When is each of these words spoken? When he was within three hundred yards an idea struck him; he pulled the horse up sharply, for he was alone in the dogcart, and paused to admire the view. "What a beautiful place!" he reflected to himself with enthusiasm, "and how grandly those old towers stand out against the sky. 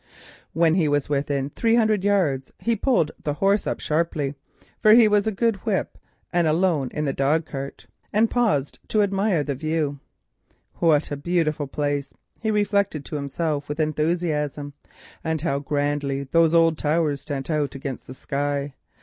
When 0.53 0.73
he 0.73 0.87
was 0.87 1.09
within 1.09 1.51
three 1.51 1.75
hundred 1.75 2.03
yards 2.03 2.49
an 2.49 2.53
idea 2.53 2.63
struck 2.63 2.67
him; 2.67 2.71
he 2.71 2.75
pulled 2.75 3.11
the 3.23 3.33
horse 3.35 3.67
up 3.67 3.79
sharply, 3.79 4.33
for 4.81 4.93
he 4.93 5.07
was 5.07 5.27
alone 6.33 6.89
in 6.91 7.05
the 7.05 7.13
dogcart, 7.13 7.85
and 8.11 8.27
paused 8.27 8.79
to 8.87 9.03
admire 9.03 9.43
the 9.43 9.53
view. 9.53 9.99
"What 10.77 11.11
a 11.11 11.17
beautiful 11.17 11.67
place!" 11.67 12.15
he 12.39 12.49
reflected 12.49 13.05
to 13.05 13.15
himself 13.15 13.69
with 13.69 13.79
enthusiasm, 13.79 14.73
"and 15.23 15.39
how 15.41 15.59
grandly 15.59 16.23
those 16.23 16.55
old 16.55 16.79
towers 16.79 17.21
stand 17.21 17.51
out 17.51 17.75
against 17.75 18.07
the 18.07 18.15
sky. 18.15 18.73